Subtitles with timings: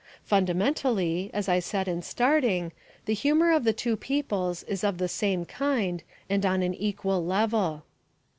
[0.23, 2.71] Fundamentally, as I said in starting,
[3.05, 7.23] the humour of the two peoples is of the same kind and on an equal
[7.23, 7.83] level.